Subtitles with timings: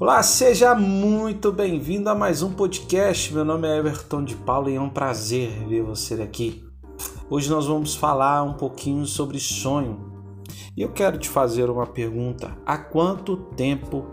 [0.00, 3.34] Olá, seja muito bem-vindo a mais um podcast.
[3.34, 6.64] Meu nome é Everton de Paula e é um prazer ver você aqui.
[7.28, 10.10] Hoje nós vamos falar um pouquinho sobre sonho.
[10.74, 14.06] E eu quero te fazer uma pergunta: há quanto tempo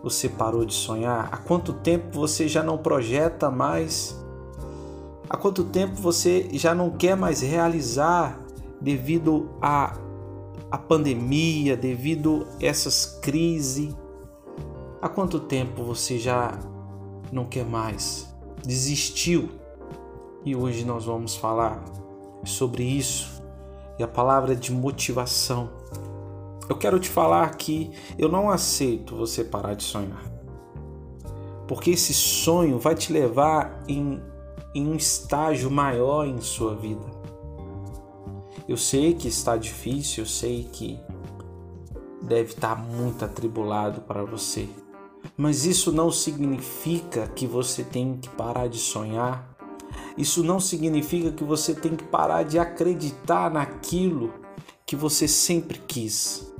[0.00, 1.28] você parou de sonhar?
[1.32, 4.16] Há quanto tempo você já não projeta mais?
[5.28, 8.38] Há quanto tempo você já não quer mais realizar
[8.80, 9.96] devido à a,
[10.70, 13.92] a pandemia, devido a essas crises?
[15.02, 16.56] Há quanto tempo você já
[17.32, 18.32] não quer mais?
[18.64, 19.48] Desistiu?
[20.44, 21.84] E hoje nós vamos falar
[22.44, 23.42] sobre isso
[23.98, 25.70] e a palavra de motivação.
[26.68, 30.22] Eu quero te falar que eu não aceito você parar de sonhar.
[31.66, 34.22] Porque esse sonho vai te levar em,
[34.72, 37.04] em um estágio maior em sua vida.
[38.68, 41.00] Eu sei que está difícil, eu sei que
[42.22, 44.68] deve estar muito atribulado para você.
[45.36, 49.48] Mas isso não significa que você tem que parar de sonhar.
[50.16, 54.32] Isso não significa que você tem que parar de acreditar naquilo
[54.84, 56.52] que você sempre quis.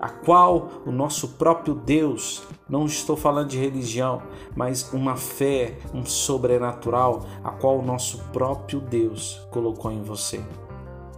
[0.00, 4.22] A qual o nosso próprio Deus, não estou falando de religião,
[4.56, 10.40] mas uma fé, um sobrenatural, a qual o nosso próprio Deus colocou em você.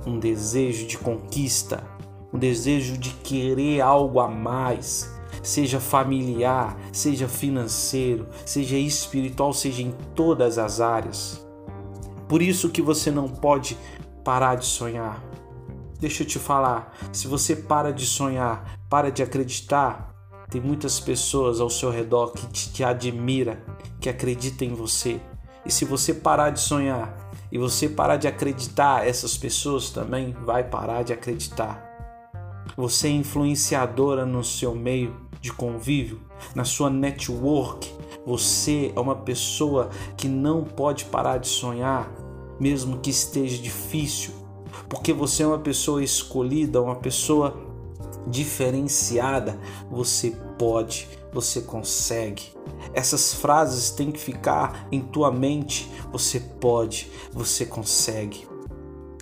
[0.06, 1.84] Um desejo de conquista,
[2.32, 5.13] um desejo de querer algo a mais,
[5.44, 11.46] seja familiar, seja financeiro, seja espiritual, seja em todas as áreas.
[12.28, 13.78] Por isso que você não pode
[14.24, 15.22] parar de sonhar.
[16.00, 20.12] Deixa eu te falar, se você para de sonhar, para de acreditar,
[20.50, 23.62] tem muitas pessoas ao seu redor que te, te admira,
[24.00, 25.20] que acreditam em você.
[25.64, 27.16] E se você parar de sonhar
[27.50, 31.82] e você parar de acreditar, essas pessoas também vai parar de acreditar.
[32.76, 36.22] Você é influenciadora no seu meio, de convívio,
[36.54, 37.92] na sua network,
[38.24, 42.10] você é uma pessoa que não pode parar de sonhar,
[42.58, 44.32] mesmo que esteja difícil,
[44.88, 47.54] porque você é uma pessoa escolhida, uma pessoa
[48.26, 49.60] diferenciada.
[49.90, 52.44] Você pode, você consegue.
[52.94, 55.90] Essas frases têm que ficar em tua mente.
[56.10, 58.46] Você pode, você consegue.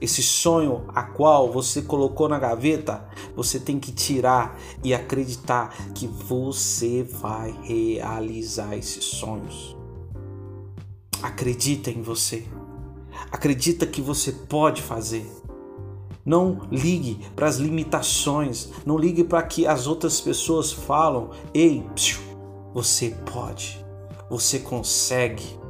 [0.02, 6.08] Esse sonho a qual você colocou na gaveta, você tem que tirar e acreditar que
[6.08, 9.76] você vai realizar esses sonhos.
[11.22, 12.44] Acredita em você.
[13.30, 15.24] Acredita que você pode fazer.
[16.24, 21.30] Não ligue para as limitações, não ligue para que as outras pessoas falam.
[21.54, 21.86] Ei,
[22.74, 23.78] você pode,
[24.28, 25.61] você consegue.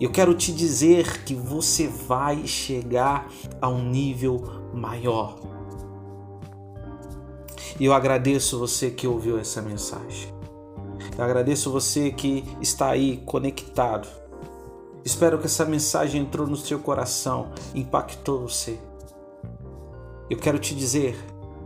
[0.00, 3.30] Eu quero te dizer que você vai chegar
[3.60, 5.38] a um nível maior.
[7.78, 10.32] E eu agradeço você que ouviu essa mensagem.
[11.18, 14.08] Eu agradeço você que está aí conectado.
[15.04, 18.78] Espero que essa mensagem entrou no seu coração, impactou você.
[20.30, 21.14] Eu quero te dizer,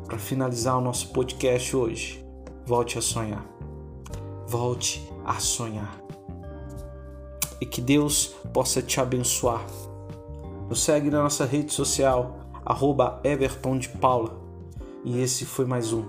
[0.07, 2.27] para finalizar o nosso podcast hoje,
[2.67, 3.47] volte a sonhar.
[4.49, 6.04] Volte a sonhar
[7.61, 9.65] e que Deus possa te abençoar.
[10.69, 14.37] Nos segue na nossa rede social, arroba Everton de Paula.
[15.05, 16.05] E esse foi mais um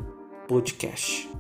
[0.48, 1.35] podcast.